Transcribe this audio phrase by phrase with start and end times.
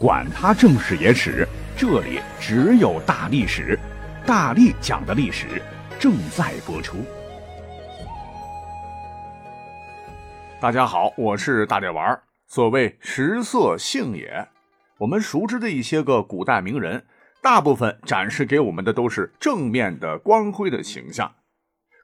[0.00, 3.78] 管他正史野史，这里只有大历史，
[4.24, 5.60] 大力讲的历史
[5.98, 7.04] 正在播出。
[10.58, 12.22] 大家好，我是大力丸儿。
[12.46, 14.48] 所谓食色性也，
[14.96, 17.04] 我们熟知的一些个古代名人，
[17.42, 21.30] 大部分展示给我们的都是正面的、光辉的形象。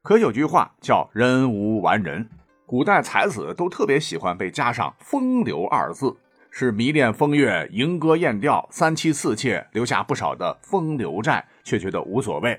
[0.02, 2.28] 可有句话叫“人无完人”，
[2.68, 6.14] 古代才子都特别喜欢被加上“风流”二字，
[6.58, 12.58] 是迷恋风月、吟歌艳调、三妻四妾，留下不少的风流债，却觉得无所谓。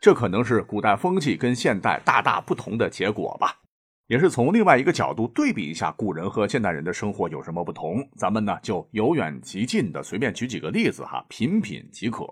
[0.00, 3.60] 这可能是古代风气跟现代大大不同的结果吧。
[4.08, 8.10] 也是从另外一个角度对比一下古人和现代人的生活有什么不同。
[8.16, 12.26] 咱们呢就由远及近的随便举几个例子哈，品品即可。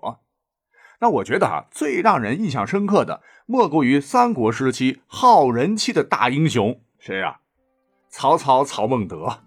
[0.99, 7.39] 那我觉得哈，最让人印象深刻的，莫过于三国时期好人气的大英雄，谁呀？
[8.09, 9.44] 曹操曹孟德。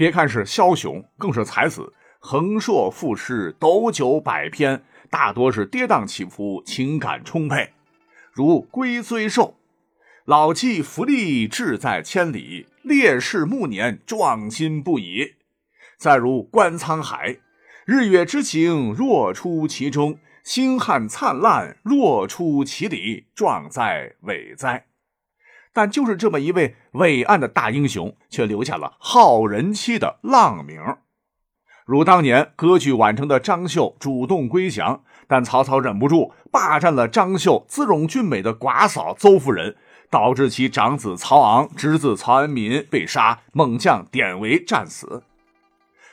[0.00, 7.74] 别看是枭雄，更是才子，横槊赋诗，斗酒百篇，大多是跌宕起伏，情感充沛，
[8.32, 9.42] 如《龟虽寿》。
[10.24, 15.34] 老骥伏枥，志在千里；烈士暮年，壮心不已。
[15.98, 17.36] 再如观沧海，
[17.84, 23.26] 日月之行，若出其中；星汉灿烂，若出其里。
[23.34, 24.86] 壮哉伟哉！
[25.72, 30.80] 但就是这么一位伟岸的大英雄，却留下了好人妻的浪名。
[31.86, 39.76] 如当年割据宛城的张绣主动归降，但曹操忍不住霸占了张绣姿容俊美的寡嫂邹夫人。
[40.12, 45.22] 导致其长子曹昂、侄子曹安民被杀，猛将典韦战死。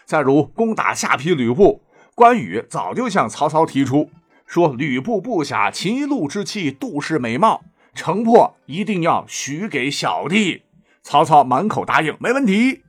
[0.05, 1.81] 再如攻打下邳吕布，
[2.14, 4.11] 关羽早就向曹操提出
[4.45, 7.64] 说：“吕布部下秦一路之气杜氏美貌，
[7.97, 10.63] 城破一定要许给小弟。”
[11.03, 12.83] 曹操满口答应，没问题。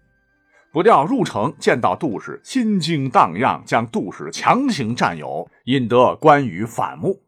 [0.71, 7.23] 不料入城见到杜氏，心惊荡漾，将杜氏强行占有，引得关羽反目。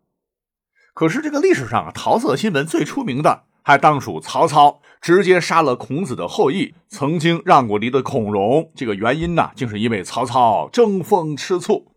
[0.92, 3.44] 可是这个历史上啊，桃色新闻最出名的。
[3.62, 8.72] 还当属曹操直接杀了孔子的后裔，曾经让过梨的孔融。
[8.74, 11.92] 这个原因呢，竟是因为曹操争风吃醋。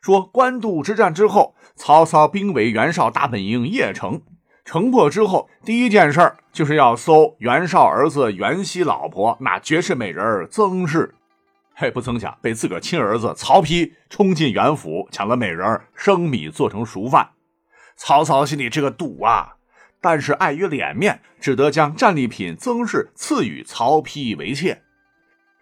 [0.00, 4.22] 说官渡之战之后，曹操兵围袁绍大本营邺城，
[4.70, 11.12] 城破之后，第一件事儿就是要搜袁绍儿子袁熙老婆那绝世美人曾氏。
[11.74, 17.30] 嘿，不曾想被自个儿亲儿子曹丕冲进袁府，抢了美人生米做成熟饭。
[17.96, 19.54] 曹操心里这个堵啊！
[20.00, 24.82] 但是碍于脸面，只得将战利品曾氏赐予曹丕为妾。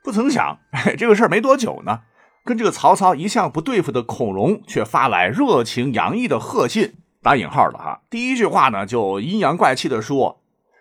[0.05, 0.59] 不曾想，
[0.99, 2.01] 这个事儿没多久呢，
[2.45, 6.97] 跟这个曹操一向不对付的孔融却发来热情洋溢的贺信，
[7.29, 8.01] 打引号的哈。
[8.09, 10.41] 第一句话呢，就阴阳怪气的说：“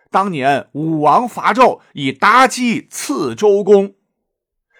[0.09, 3.95] 当年武王伐纣，以妲己赐周公。”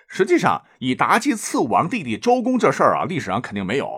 [0.08, 3.90] 实际上，以妲己赐武王弟弟周公这事儿啊，历史上肯定没有。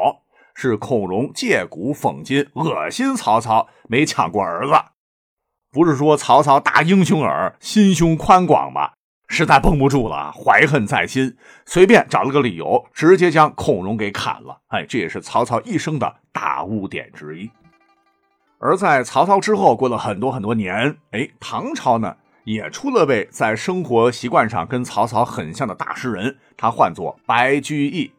[0.56, 4.74] 是孔融借古讽今，恶心曹操没抢过儿子。
[5.72, 8.94] 不是说曹操大英雄耳，心胸宽广吗？
[9.28, 11.38] 实在绷不住了，怀恨在心，
[11.68, 14.62] 随便找了个理由，直接将孔融给砍了。
[14.70, 17.52] 哎，这也是曹操一生的大污点之一。
[18.60, 28.12] 而在曹操之后，过了很多很多年，哎，唐朝呢也出了位在生活习惯上跟曹操很像的大诗人，他唤作白居易。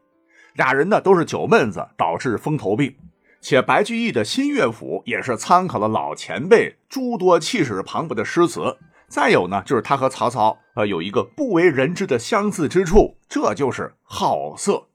[0.55, 2.97] 俩人呢都是酒闷子，导致风头病。
[3.43, 8.77] 且白居易的新乐府也是参考了老前辈诸多气势磅礴的诗词。
[9.09, 14.89] 再有呢，就是他和曹操呃有一个不为人知的相似之处，这就是好色。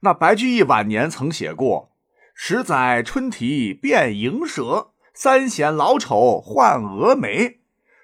[0.00, 1.90] 那白居易晚年曾写过
[2.38, 7.60] ：“十载春啼变莺舌，三弦老丑换蛾眉。”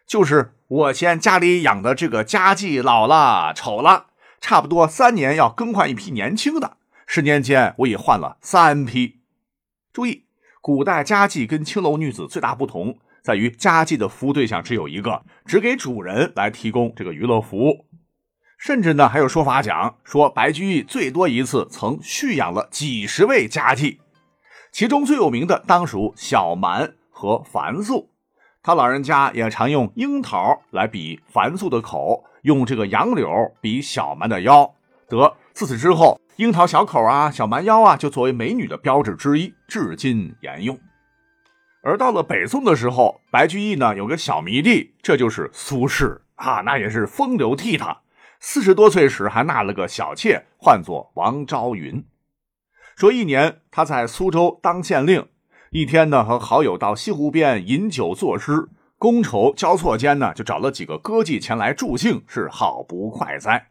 [0.08, 4.06] 就是我嫌家里养的这个家妓老了丑了。
[4.40, 9.20] 差不多三年要更换一批年轻的，十年间我已换了三批。
[9.92, 10.24] 注意，
[10.60, 17.86] 古代家妓跟青楼女子最大不同在于，家妓的服务对象只有一个，只给主人来提供这个娱乐服务。
[18.58, 23.98] 甚至呢，还有说法讲说，白居易最多一次曾蓄养了几十位家妓，
[24.72, 28.08] 其中最有名的当属小蛮和樊素。
[28.62, 32.24] 他老人家也常用樱桃来比樊素的口。
[32.42, 33.30] 用这个杨柳
[33.60, 34.74] 比小蛮的腰，
[35.08, 40.76] 得自此之后，樱桃小口啊，小蛮腰啊，就作为美女的标志之一，至今沿用。
[41.84, 47.98] 而到了北宋的时候，白居易呢有个小迷弟，这就是苏轼啊，那也是风流倜傥。
[48.40, 52.04] 四十多岁时还纳了个小妾，唤作王昭云。
[52.96, 55.26] 说一年他在苏州当县令，
[55.70, 58.68] 一天呢和好友到西湖边饮酒作诗。
[58.98, 63.70] 觥筹交错间呢，就找了几个歌妓前来助兴，是好不快哉。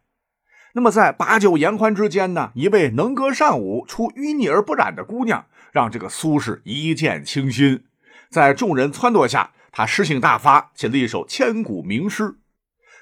[0.73, 7.85] 那么在把酒言欢之间呢，一位能歌善舞、出淤泥而不染的姑娘，让这个苏轼一见倾心。
[8.29, 12.35] 在众人撺掇下，他诗兴大发，写了一首千古名诗，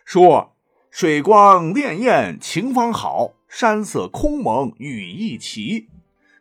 [0.05, 0.55] 说
[0.91, 5.89] ：“水光潋滟晴方好，山色空蒙雨亦奇。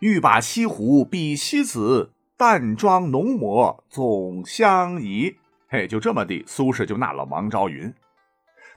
[0.00, 5.36] 欲把西湖比西子，淡妆浓抹总相宜。”
[5.68, 7.92] 嘿，就这么地，苏轼就纳了王昭云。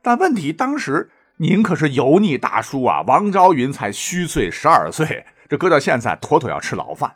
[0.02, 1.10] 但问题当时。
[1.38, 3.02] 您可是油腻大叔啊！
[3.08, 7.16] 王昭云才虚岁十二岁，这搁到现在妥妥要吃牢饭。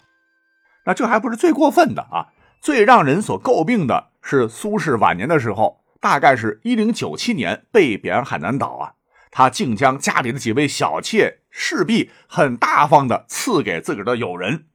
[0.85, 2.33] 那这还不是最过分的啊！
[2.59, 8.93] 最让人所诟病的是苏轼晚年的时候，大概是一零九七年被贬海南岛啊，
[9.37, 14.67] 他竟将家里的几位小妾侍婢很大方的赐给自个儿的友人，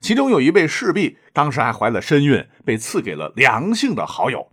[0.00, 4.52] 其中有一位侍婢当时还怀了身孕，被赐给了梁姓的好友。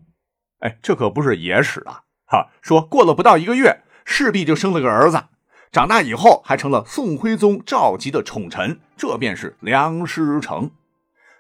[0.62, 2.02] 哎，这可不是野史啊！
[2.26, 3.82] 哈，说过了不到一个月。
[4.06, 5.24] 势必就生了个儿子，
[5.72, 10.72] 长大以后还成了宋徽宗赵佶的宠臣，这便是梁师成。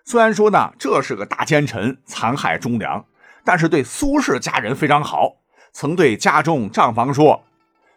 [0.05, 3.05] 虽然说呢，这是个大奸臣，残害忠良，
[3.43, 5.37] 但是对苏氏家人非常好，
[5.73, 7.43] 曾对家中账房说：“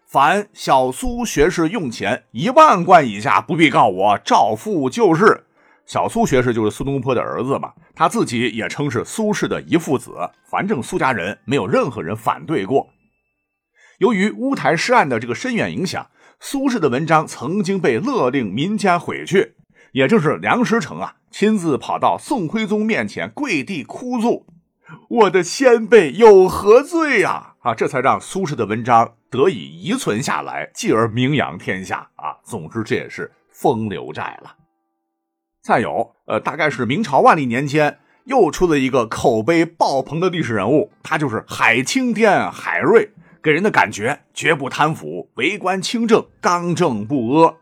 [0.08, 5.44] 凡小苏学士用钱一万贯以下，不必告我，照付就是。”
[5.84, 10.12] 小苏学士就是苏东坡的儿子嘛，他自己也称是苏轼的遗父子，
[10.48, 12.88] 反正苏家人没有任何人反对过。
[13.98, 16.08] 由于乌台诗案的这个深远影响，
[16.38, 19.54] 苏轼的文章曾经被勒令民间毁去。
[19.92, 24.46] 也正是梁实成啊，亲自跑到宋徽宗面前跪地哭诉
[25.08, 32.38] ：“我的先辈有何罪呀？”啊，这才让苏轼的文章得以遗存下来，继而名扬天下啊。
[32.44, 34.54] 总之，这也是风流债了。
[35.64, 43.10] 再有，呃，大概是明朝万历年间，又出了一个口碑爆棚的历史人物，他就是海青天海瑞。
[43.42, 47.56] 给人的感觉绝不贪腐，为官清正，刚正不阿。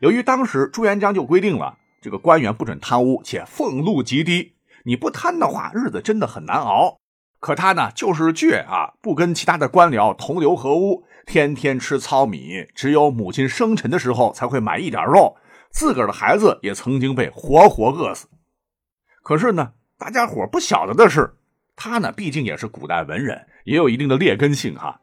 [0.00, 4.54] 由于当时朱元璋就规定了，这个官员不准贪污，且俸禄极低，
[4.86, 6.96] 你不贪的话，日子真的很难熬。
[7.46, 15.36] 可他呢，就是倔啊，不跟其他的官僚同流合污，天天吃糙米，只有母亲生辰的时候才会买一点肉，
[15.70, 18.26] 自个儿的孩子也曾经被活活饿死。
[19.22, 21.36] 可是呢，大家伙不晓得的是，
[21.76, 25.00] 他呢，毕竟也是古代文人，也有一定的劣根性哈。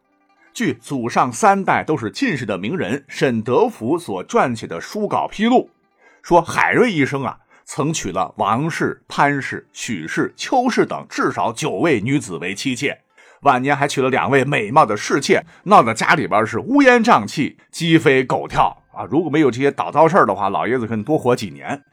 [0.54, 5.70] 据祖上三代都是进士的名人沈德福所撰写的书稿披露，
[6.22, 13.00] 说海瑞一生啊，曾娶了王氏、潘氏、许氏、邱氏等至少九位女子为妻妾，
[13.42, 19.04] 晚年还娶了两位美貌的侍妾，闹得家里边是乌烟瘴气、鸡飞狗跳啊！
[19.10, 21.84] 如果没有这些倒灶事的话，老爷子可能多活几年。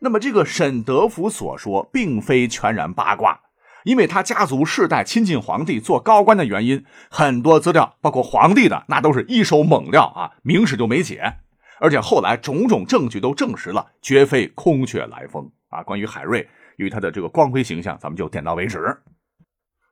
[0.00, 3.40] 那么这个沈德福所说，并非全然八卦。
[3.84, 11.36] 因为他家族世代亲近皇帝、做高官的原因，很多资料，包括皇帝的，那都是一手猛料啊，明史就没写。
[11.80, 15.82] 而且后来种种证据都证实了，绝非空穴来风啊。
[15.82, 16.46] 关于海瑞，
[16.76, 18.98] 与他的这个光辉形象，咱们就点到为止。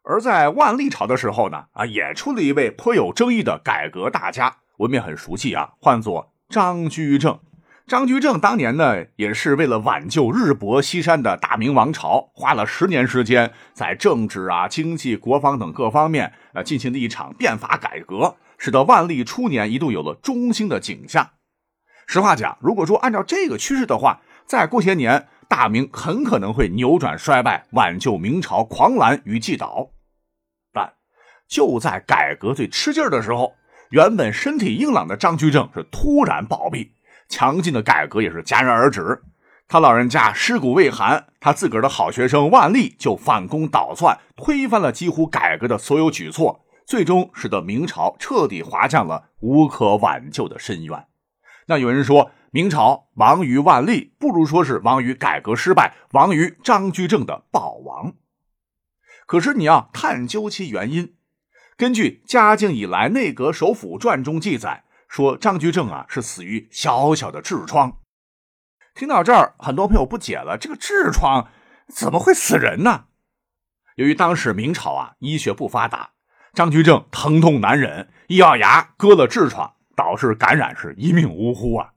[0.05, 7.39] 而在万历朝的时候呢，啊，也出了一位颇有争议的改革大家，我们也很熟悉啊，唤作张居正。
[7.87, 21.31] 张居正当年呢，也是为了挽救日薄西山的大明王朝，花了十年时间，在政治啊、经济、国防等各方面，呃，进行了一场变法改革，使得万历初年一度有了中兴的景象。
[22.11, 29.91] 实话讲，如果说按照这个趋势的话，再过些年，大明很可能会扭转衰败，挽救明朝狂澜于既倒。
[30.73, 30.95] 但
[31.47, 33.53] 就在改革最吃劲儿的时候，
[33.91, 36.93] 原本身体硬朗的张居正是突然暴毙。
[37.29, 39.23] 强劲的改革也是戛然而止，
[39.69, 51.08] 他老人家尸骨未寒，他自个儿的好学生万历就反攻倒算，推翻了几乎改革的所有举措，最终使得明朝彻底滑向了无可挽救的深渊。
[51.69, 58.15] 那有人说，明朝亡于万历，不如说是亡于改革失败，亡于张居正的暴亡。
[59.27, 61.15] 可是你要探究其原因，
[61.77, 64.85] 根据《嘉靖以来内阁首辅传》中记载。
[65.09, 67.99] 说张居正啊是死于小小的痔疮。
[68.95, 71.49] 听到这儿，很多朋友不解了：这个痔疮
[71.89, 73.07] 怎么会死人呢？
[73.97, 76.11] 由于当时明朝啊医学不发达，
[76.53, 81.89] 张居正疼痛难忍，一咬牙割了痔疮，导致感染，是一命呜呼啊。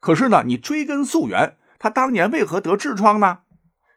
[0.00, 3.38] 可是呢，你追根溯源，他当年为何得痔疮呢？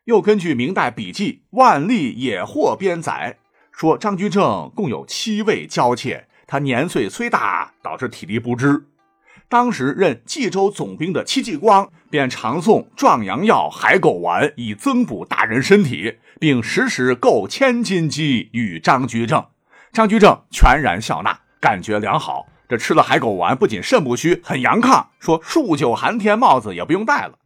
[0.04, 3.40] 又根据明代笔记《万历野获》编载，
[3.72, 6.28] 说张居正共有七位娇妾。
[6.46, 8.86] 他年岁虽大，导致体力不支。
[9.50, 19.46] 当时任冀州总兵的戚继光便常送壮阳药、海狗丸以增补大人身体，并时时购千金鸡与张居正。
[19.92, 27.38] 张居正全然笑纳，感觉良好，这吃了海狗丸，不仅肾不虚，很阳亢，说数九寒天帽子也不用戴了。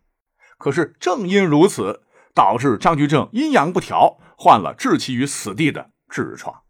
[0.59, 2.03] 可是正因如此，
[2.35, 6.61] 导致张居正阴阳不调，患了置其于死地的痔疮。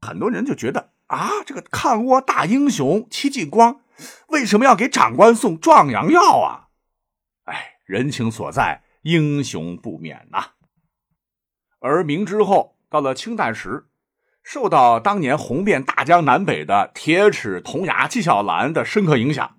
[0.00, 3.82] 很多人就觉得啊，这个抗倭大英雄戚继光
[4.30, 6.66] 为什么要给长官送壮阳药啊？
[7.44, 10.54] 哎，人情所在，英雄不免呐。
[11.78, 13.86] 而明之后，到了清代时，
[14.44, 19.56] 受到当年红遍大江南北的铁齿铜牙纪晓岚的深刻影响，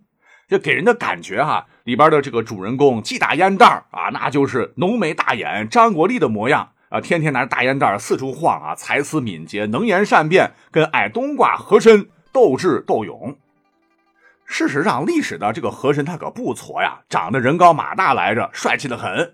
[0.48, 13.36] 就给人的感觉哈，里边的这个主人公纪大烟袋啊，那就是浓眉大眼张国立的模样啊，天天拿着大烟袋四处晃啊，才思敏捷，能言善辩，跟矮冬瓜和珅斗智斗勇。
[14.46, 19.34] 事实上，历史的这个和珅他可不矬呀，长得人高马大来着，帅气的很。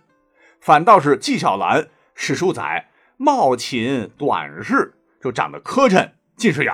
[0.61, 6.73] 反倒是纪晓岚，史书载貌寝短视，就长得磕碜，近视眼。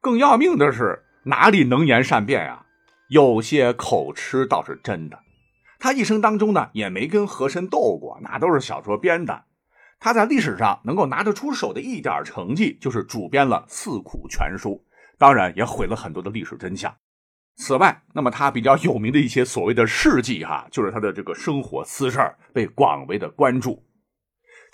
[0.00, 2.66] 更要命的是，哪里能言善辩呀？
[3.08, 5.20] 有些口吃倒是真的。
[5.78, 9.44] 他一生当中呢，也没跟和珅斗过，那都是小说编的。
[9.98, 14.70] 他在历史上能够拿得出手的一点成绩，就是主编了《四库全书》，
[15.18, 16.94] 当然也毁了很多的历史真相。
[17.56, 22.18] 此外，那么他比较有名的一些所谓的事迹，哈，就是他的这个生活私事
[22.52, 23.82] 被广为的关注。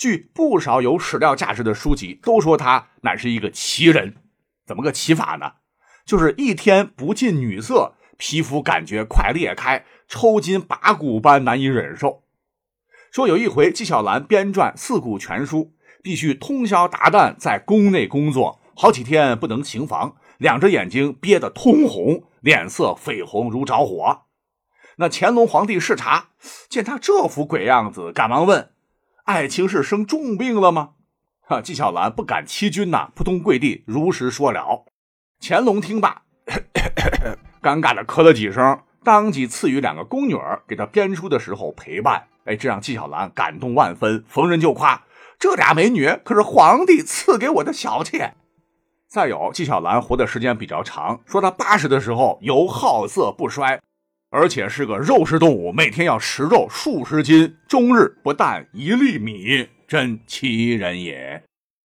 [0.02, 4.16] 据不少有史料价值的书籍都说他乃是一个奇人。
[4.66, 5.52] 怎么个奇法呢？
[6.04, 12.25] 就是一天不近女色，皮肤感觉快裂开，抽筋拔骨般难以忍受。
[13.12, 15.59] 说有一回纪晓岚编撰《四库全书》，
[16.02, 22.25] 必须通宵达旦在宫内工作，好几天不能行房，两只眼睛憋得通红。
[22.40, 24.23] 脸色绯红如着火，
[24.97, 26.30] 那乾隆皇帝视察，
[26.68, 28.71] 见他这副鬼样子，赶忙问
[29.25, 30.91] ：“爱卿是生重病了吗？”
[31.47, 34.85] 哈，纪晓岚不敢欺君呐，扑通跪地，如实说了。
[35.41, 36.23] 乾隆听罢，
[37.61, 42.29] 尴尬的咳了几声，当即赐予两个宫女儿给他编书的时候陪伴。
[42.45, 45.05] 哎，这让纪晓岚感动万分，逢人就夸
[45.38, 48.35] ：“这俩美女可是皇帝赐给我的小妾。”
[49.09, 53.81] 再有，纪晓岚活的时间比较长，说他八十的时候犹好色不衰，
[54.33, 61.43] 而且是个肉食动物，每天要食肉数十斤，终日不啖一粒米，真奇人也。